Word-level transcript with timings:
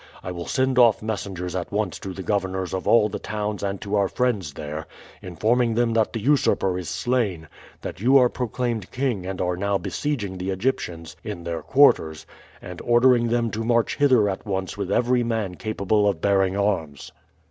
I 0.23 0.31
will 0.31 0.47
send 0.47 0.79
off 0.79 1.03
messengers 1.03 1.55
at 1.55 1.71
once 1.71 1.99
to 1.99 2.11
the 2.11 2.23
governors 2.23 2.73
of 2.73 2.87
all 2.87 3.07
the 3.07 3.19
towns 3.19 3.61
and 3.61 3.79
to 3.81 3.93
our 3.97 4.07
friends 4.07 4.53
there, 4.53 4.87
informing 5.21 5.75
them 5.75 5.93
that 5.93 6.11
the 6.11 6.19
usurper 6.19 6.79
is 6.79 6.89
slain, 6.89 7.47
that 7.81 8.01
you 8.01 8.17
are 8.17 8.27
proclaimed 8.27 8.89
king 8.89 9.27
and 9.27 9.39
are 9.39 9.55
now 9.55 9.77
besieging 9.77 10.39
the 10.39 10.49
Egyptians 10.49 11.15
in 11.23 11.43
their 11.43 11.61
quarters, 11.61 12.25
and 12.63 12.81
ordering 12.81 13.27
them 13.27 13.51
to 13.51 13.63
march 13.63 13.97
hither 13.97 14.27
at 14.27 14.43
once 14.43 14.75
with 14.75 14.91
every 14.91 15.21
man 15.23 15.53
capable 15.53 16.09
of 16.09 16.19
bearing 16.19 16.57
arms. 16.57 17.11